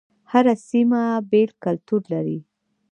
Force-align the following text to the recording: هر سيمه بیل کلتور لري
هر 0.31 0.45
سيمه 0.69 1.01
بیل 1.31 1.49
کلتور 1.63 2.01
لري 2.13 2.39